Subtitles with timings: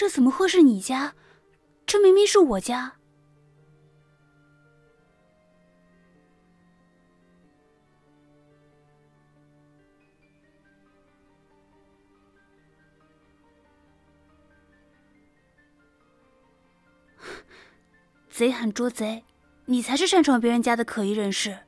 [0.00, 1.14] 这怎么会是你家？
[1.84, 2.94] 这明明是我家。
[18.30, 19.22] 贼喊捉贼，
[19.66, 21.58] 你才是擅闯别人家的可疑人士。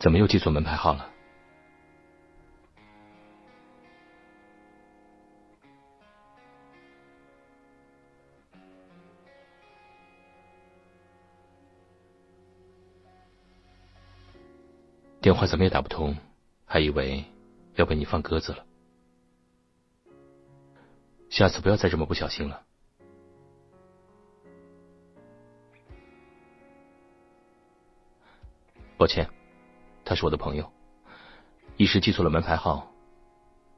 [0.00, 1.06] 怎么又记错门牌号了？
[15.20, 16.16] 电话怎么也打不通，
[16.64, 17.22] 还以为
[17.74, 18.64] 要被你放鸽子了。
[21.28, 22.62] 下次不要再这么不小心了。
[28.96, 29.28] 抱歉，
[30.10, 30.68] 他是我的朋友，
[31.76, 32.84] 一时记错了门牌号，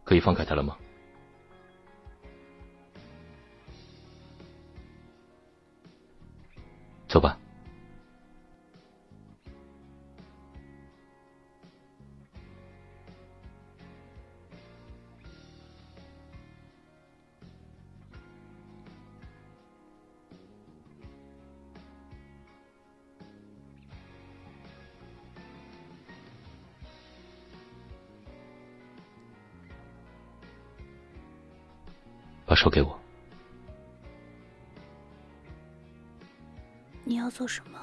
[0.03, 0.75] 可以放开他了吗？
[7.07, 7.39] 走吧。
[32.63, 32.97] 手给我。
[37.03, 37.77] 你要做什么？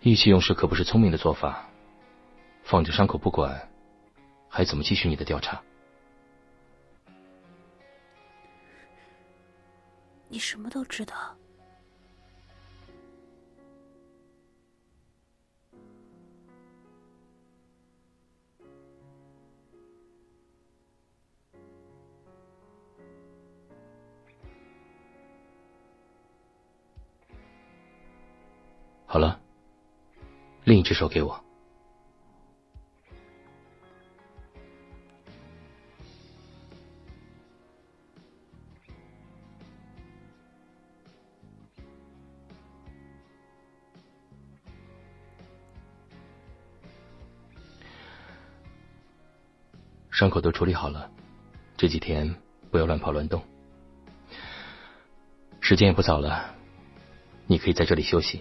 [0.00, 1.68] 意气用事可不是聪明的做法。
[2.64, 3.68] 放着伤口不管，
[4.48, 5.62] 还怎么继续你的调查？
[10.34, 11.14] 你什么都知道。
[29.06, 29.40] 好了，
[30.64, 31.43] 另一只手给我。
[50.14, 51.10] 伤口都处理好了，
[51.76, 52.36] 这几天
[52.70, 53.42] 不要乱跑乱动。
[55.60, 56.54] 时间也不早了，
[57.48, 58.40] 你可以在这里休息。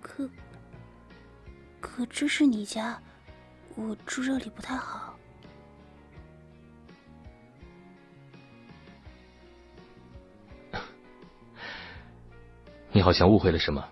[0.00, 0.28] 可
[1.80, 3.00] 可这是你家，
[3.76, 5.16] 我住这里不太好。
[12.90, 13.88] 你好像误会了什么？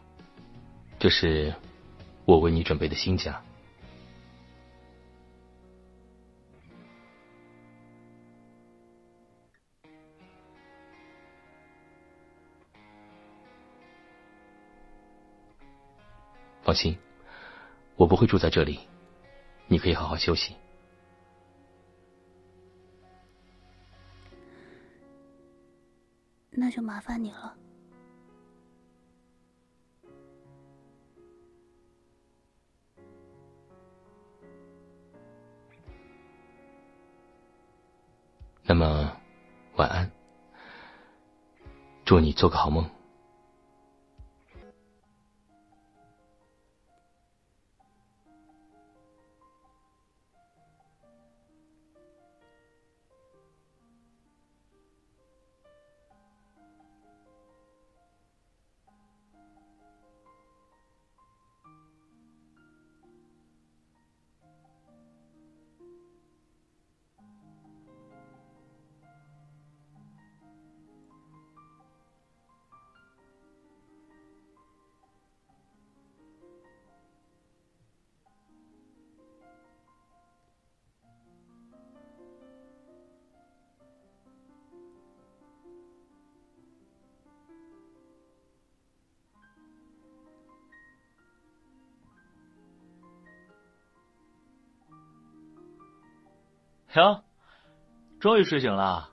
[0.99, 1.55] 这是
[2.25, 3.41] 我为你准备的新家。
[16.69, 16.99] 放心，
[17.97, 18.79] 我不会住在这里，
[19.69, 20.55] 你可以好好休息。
[26.51, 27.57] 那就麻烦你了。
[38.63, 39.17] 那么，
[39.77, 40.11] 晚安，
[42.05, 42.98] 祝你做个好梦。
[96.95, 97.23] 哟，
[98.19, 99.11] 终于睡醒了。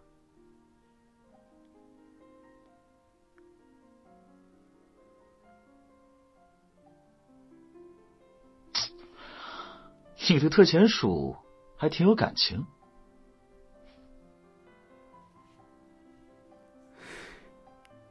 [10.29, 11.35] 你对特遣鼠
[11.77, 12.65] 还挺有感情。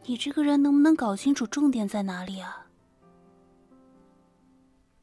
[0.07, 2.67] 你这个人能不能搞清楚重点在哪里啊？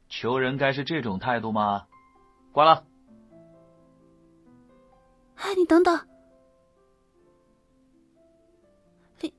[0.08, 1.88] 求人该是这种态度吗？
[2.52, 2.86] 挂了。
[5.42, 5.98] 哎，你等等，
[9.20, 9.32] 林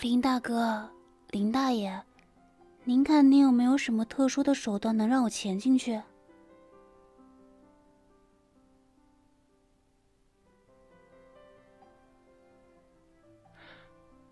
[0.00, 0.88] 林大哥，
[1.30, 2.00] 林大爷，
[2.84, 6.00] 您看您有没有什么特殊的手段能让我潜进去？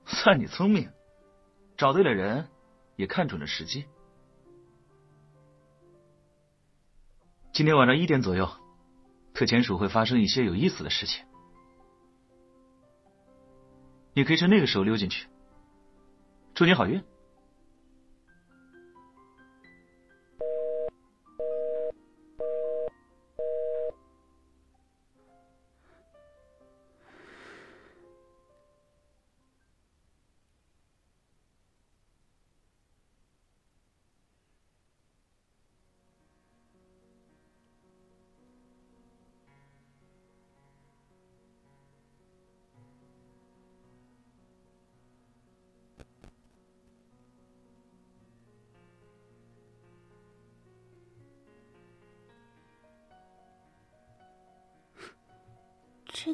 [0.06, 0.88] 算你聪明，
[1.76, 2.48] 找对了人，
[2.94, 3.84] 也看准了时机。
[7.52, 8.48] 今天晚上一点左右，
[9.40, 11.25] 特遣署会发生一些有意思的事情，
[14.12, 15.28] 你可以趁那个时候溜进去。
[16.52, 17.02] 祝你好运。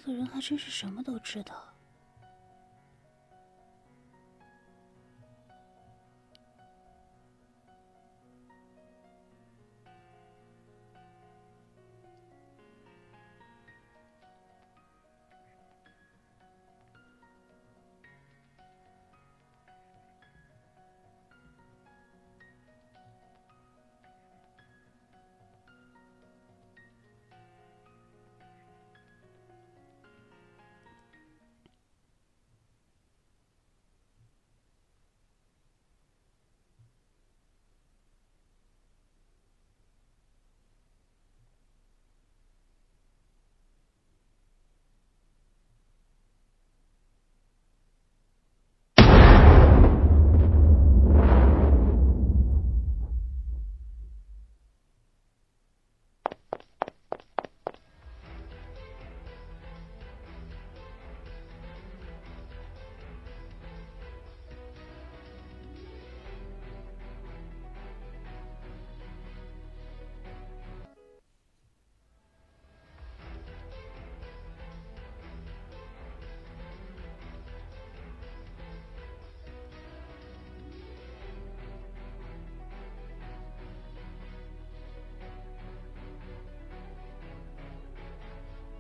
[0.06, 1.75] 个人还真是什么都知道。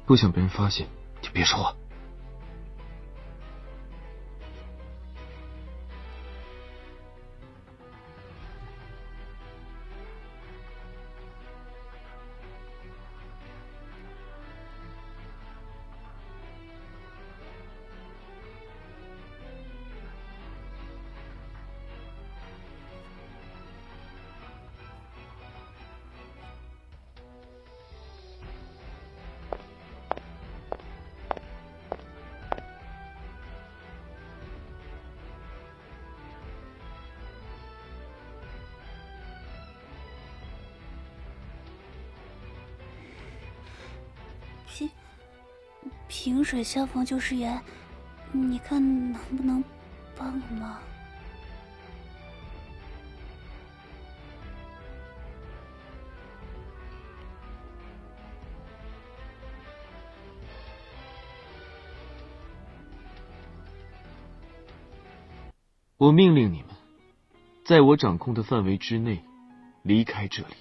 [0.06, 0.86] 不想被人发现，
[1.20, 1.74] 就别说话。
[46.08, 47.60] 平水消防救生员，
[48.32, 49.62] 你看能不能
[50.16, 50.78] 帮个忙？
[65.98, 66.68] 我命令你们，
[67.64, 69.24] 在我掌控的范围之内
[69.82, 70.54] 离开这里。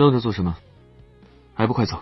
[0.00, 0.56] 愣着做什么？
[1.54, 2.00] 还不快走！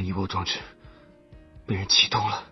[0.00, 0.58] 反一窝装置
[1.66, 2.42] 被人启动了，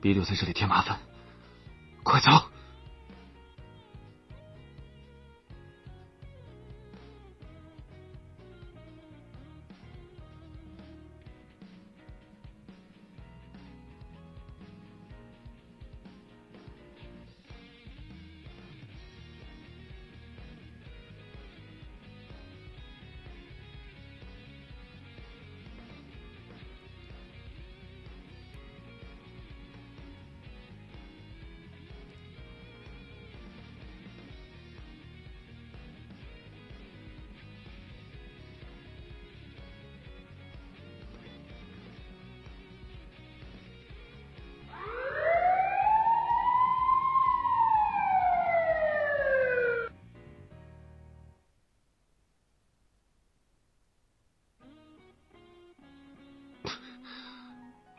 [0.00, 0.98] 别留在这里添麻烦，
[2.02, 2.45] 快走！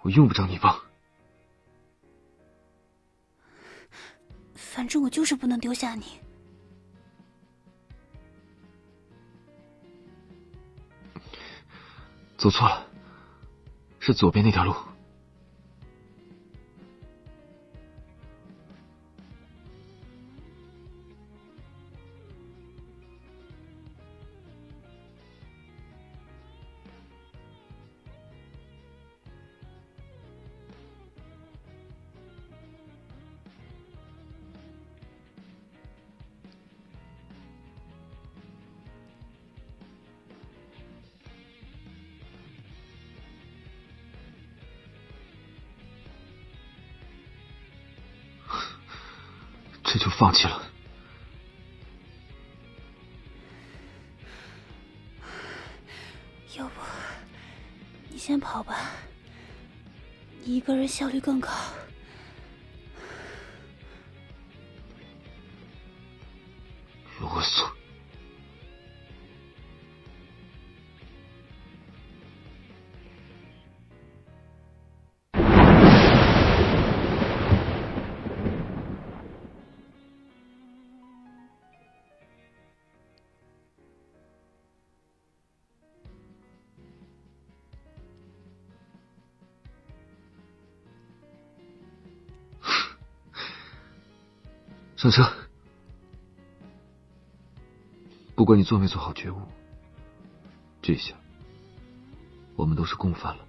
[0.07, 0.73] 我用不着你帮，
[4.55, 6.05] 反正我就是不能丢下你。
[12.37, 12.87] 走错了，
[13.99, 14.73] 是左边那条路。
[49.87, 50.61] 这就放弃了？
[56.57, 56.81] 要不
[58.09, 58.91] 你先跑吧，
[60.43, 61.49] 你一个人效率更高。
[95.09, 95.31] 上车。
[98.35, 99.41] 不管你做没做好觉悟，
[100.81, 101.15] 这下
[102.55, 103.46] 我们都是共犯了。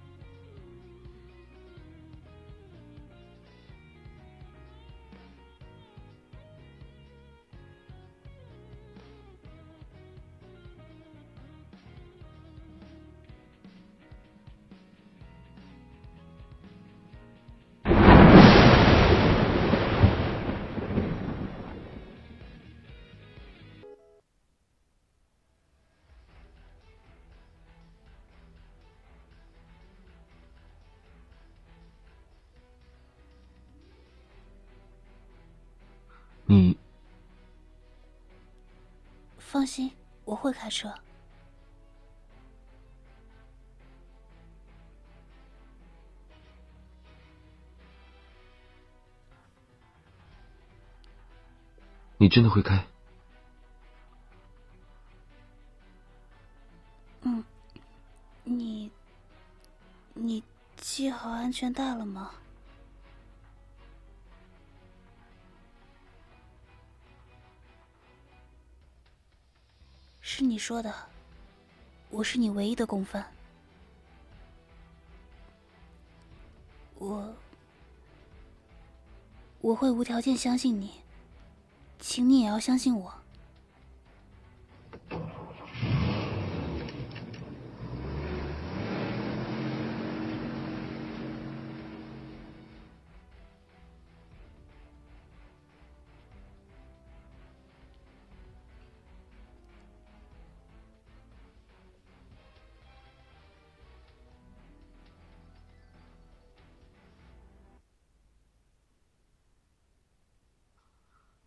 [36.51, 36.75] 你
[39.37, 39.91] 放心，
[40.25, 40.91] 我会开车。
[52.17, 52.83] 你真的会开？
[57.21, 57.43] 嗯，
[58.43, 58.91] 你
[60.15, 60.43] 你
[60.81, 62.31] 系好安全带了吗？
[70.39, 70.93] 是你说的，
[72.09, 73.29] 我是你唯一的共犯。
[76.97, 77.35] 我
[79.59, 80.91] 我会无条件相信你，
[81.99, 83.13] 请你也要相信我。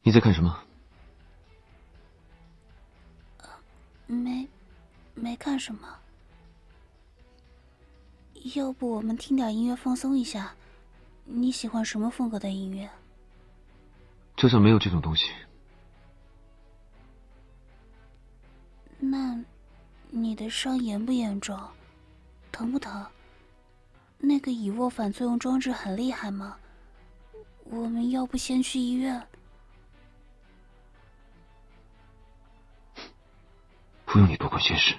[0.05, 0.59] 你在看什么？
[4.07, 4.47] 没，
[5.15, 5.89] 没看什么。
[8.57, 10.55] 要不我们听点音乐放松一下？
[11.25, 12.91] 你喜欢什么风格的音乐？
[14.37, 15.31] 车上没有这种东西。
[18.99, 19.41] 那，
[20.11, 21.57] 你的伤严不严重？
[22.51, 23.07] 疼不疼？
[24.19, 26.57] 那个乙沃反作用装置很厉害吗？
[27.65, 29.25] 我们要不先去医院？
[34.13, 34.95] 不用你多管闲事。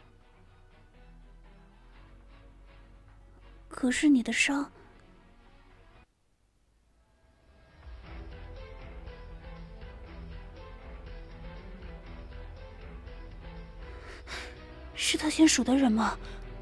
[3.70, 4.68] 可是你的伤……
[14.96, 16.18] 是他先数的人吗？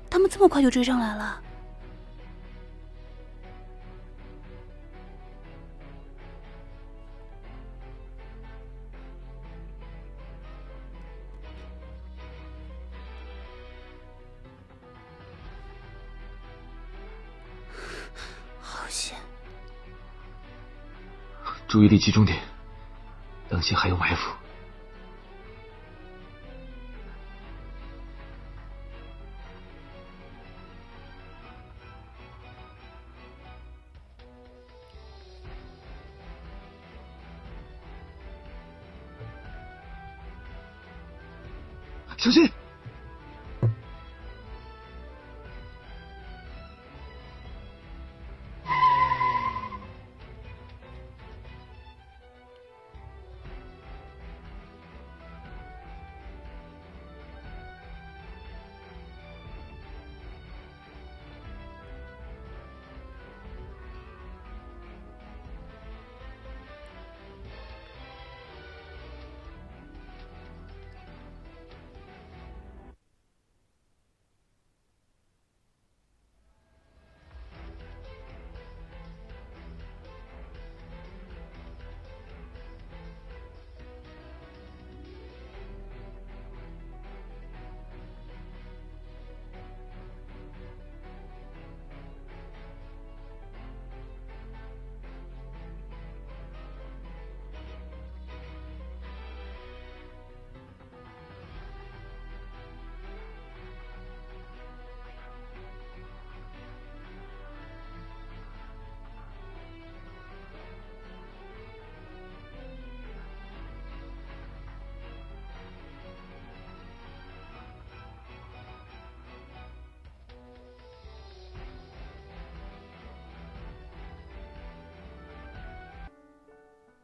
[0.09, 1.41] 他们这么快就追上来了？
[21.81, 22.37] 注意力集中点，
[23.49, 24.29] 当心还有埋伏。
[42.15, 42.60] 小心！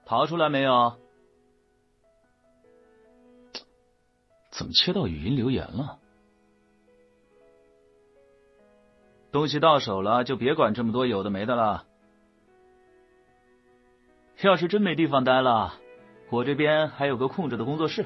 [0.07, 0.95] 逃出来没有？
[4.49, 5.99] 怎么切到语音留言了？
[9.33, 11.85] 东西到手了，就别管这么多有的没的了。
[14.41, 15.73] 要是真没地方待了，
[16.29, 18.05] 我这边还有个空着的工作室。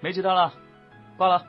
[0.00, 0.52] 没其他了，
[1.16, 1.46] 挂了。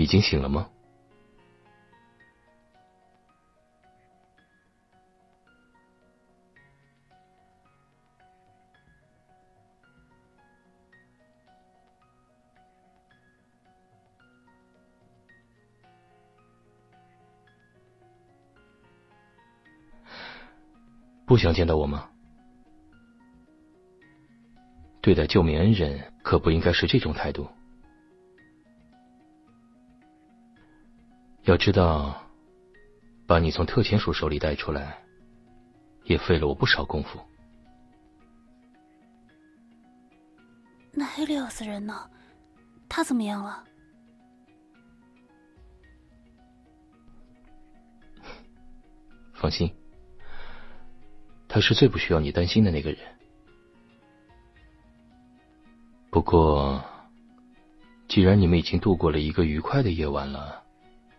[0.00, 0.66] 已经醒了吗？
[21.26, 22.10] 不想见到我吗？
[25.02, 27.46] 对待救命恩人，可不应该是这种态度。
[31.44, 32.22] 要知道，
[33.26, 35.02] 把你从特遣署手里带出来，
[36.04, 37.18] 也费了我不少功夫。
[40.92, 42.08] 那黑利奥斯人呢？
[42.88, 43.64] 他怎么样了？
[49.32, 49.72] 放心，
[51.48, 52.98] 他是最不需要你担心的那个人。
[56.10, 56.84] 不过，
[58.08, 60.62] 既然你们已经度过了一个愉快的夜晚了，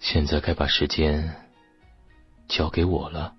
[0.02, 1.34] 现在该把时间
[2.48, 3.36] 交给我了。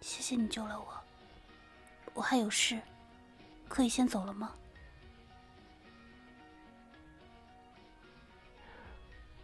[0.00, 1.01] 谢谢你救了我，
[2.14, 2.78] 我还有事，
[3.68, 4.52] 可以先走了吗？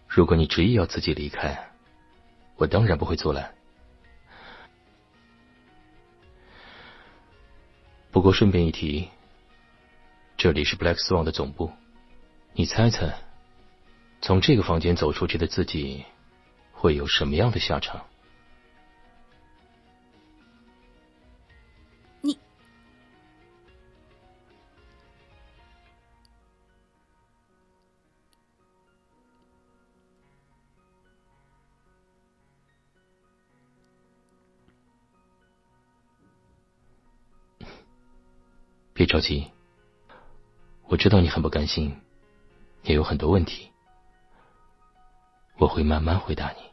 [0.07, 1.71] 如果你执意要自己离开，
[2.57, 3.55] 我当然不会阻拦。
[8.11, 9.09] 不过顺便一提，
[10.37, 11.71] 这里是 Black Swan 的总部，
[12.53, 13.15] 你猜猜，
[14.21, 16.05] 从这个房间走出去的自己
[16.73, 18.07] 会有什么样的下场？
[38.99, 39.53] 别着急，
[40.89, 41.97] 我知道你很不甘心，
[42.83, 43.71] 也有很多问题，
[45.57, 46.68] 我会慢慢回答你。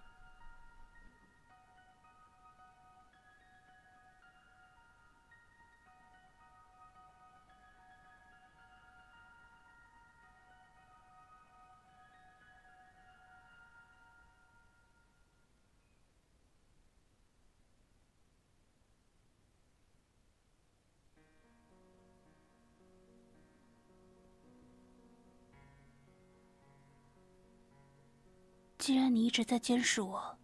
[29.36, 30.38] 直在监视我，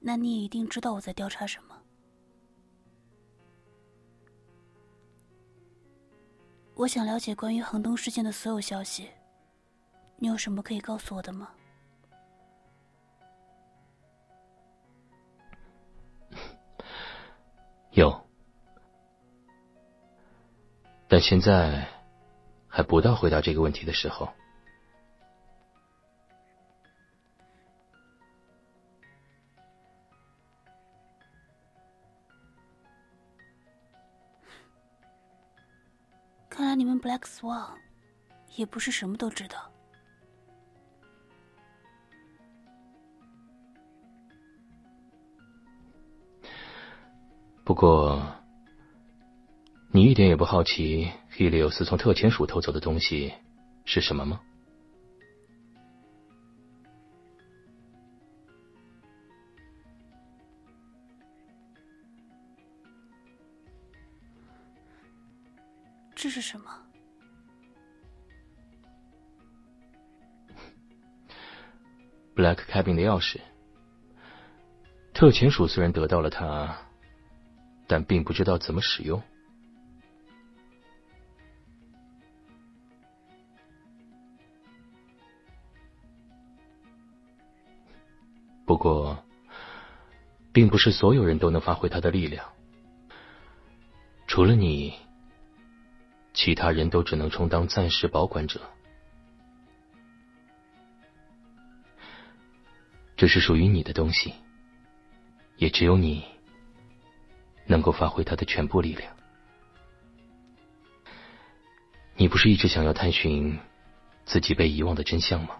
[0.00, 1.80] 那你也一定知道我在调查什么。
[6.74, 9.08] 我想了解关于恒东事件的所有消息，
[10.16, 11.52] 你有什么可以告诉我的吗？
[17.92, 18.20] 有，
[21.06, 21.86] 但现在
[22.66, 24.28] 还不到回答这个问题的时候。
[36.56, 37.66] 看来你们 Black Swan
[38.54, 39.68] 也不是什么都知道。
[47.64, 48.24] 不过，
[49.90, 53.34] 你一点也不好奇伊利欧斯从特遣署偷走的东西
[53.84, 54.40] 是什么吗？
[66.24, 66.70] 这是什么
[72.34, 73.42] ？Black Cabin 的钥匙。
[75.12, 76.74] 特遣署虽然得到了它，
[77.86, 79.22] 但并不知道怎么使用。
[88.64, 89.22] 不过，
[90.54, 92.50] 并不是所有人都能发挥它的力量，
[94.26, 95.03] 除了你。
[96.34, 98.60] 其他人都只能充当暂时保管者，
[103.16, 104.34] 这是属于你的东西，
[105.56, 106.24] 也只有你
[107.66, 109.14] 能够发挥它的全部力量。
[112.16, 113.58] 你不是一直想要探寻
[114.24, 115.56] 自己被遗忘的真相吗？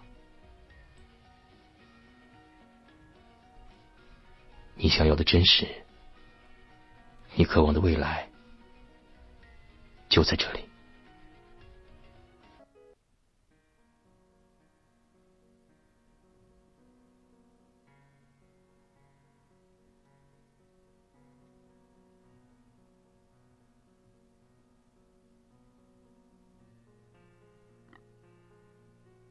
[4.74, 5.68] 你想要的真实，
[7.36, 8.28] 你渴望的未来。
[10.14, 10.60] 就在这里。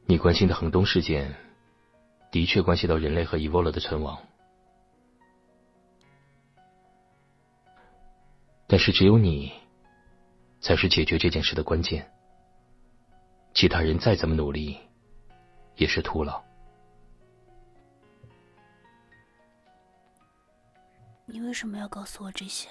[0.06, 1.34] 你关心的恒东事件，
[2.30, 4.22] 的确关系到人类和伊沃勒的存亡，
[8.66, 9.63] 但是只有你。
[10.64, 12.10] 才是解决这件事的关键。
[13.52, 14.78] 其他人再怎么努力，
[15.76, 16.42] 也是徒劳。
[21.26, 22.70] 你为什么要告诉我这些？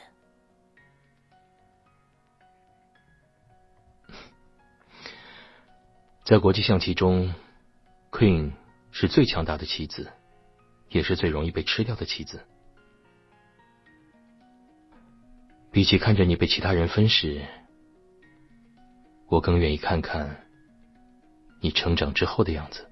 [6.25, 7.32] 在国际象棋中
[8.12, 8.53] ，Queen
[8.89, 10.12] 是最强大的棋子，
[10.89, 12.43] 也是最容易被吃掉的棋子。
[15.71, 17.45] 比起看着你被其他人分食，
[19.33, 20.29] 我更愿意看看
[21.59, 22.87] 你成长之后的样子。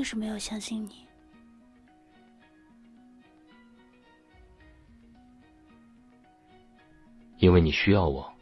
[0.00, 1.06] 为什么要相信你？
[7.36, 8.32] 因为你需要我。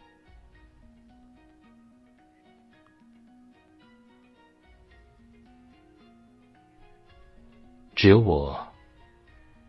[7.97, 8.65] 只有我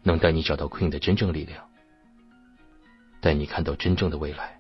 [0.04, 1.67] 能带你找到 Queen 的真正力量，
[3.19, 4.59] 带你看到真正的未来。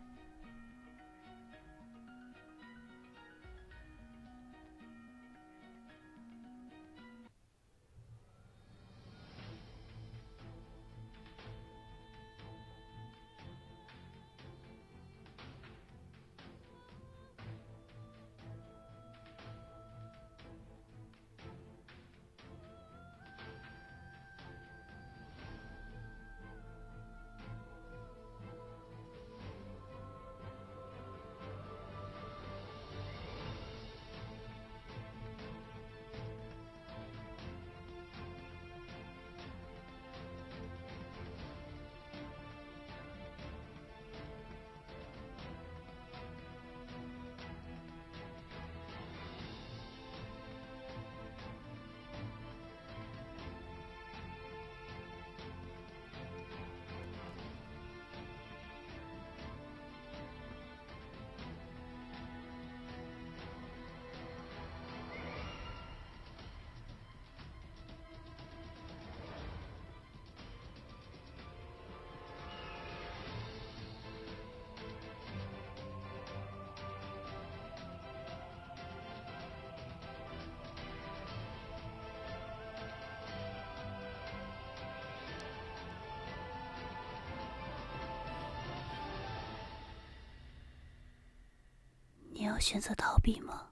[92.39, 93.68] 你要选择逃避吗？